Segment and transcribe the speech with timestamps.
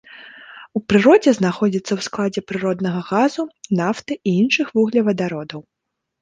[0.77, 3.45] У прыродзе знаходзіцца ў складзе прыроднага газу,
[3.81, 5.61] нафты і іншых вуглевадародаў.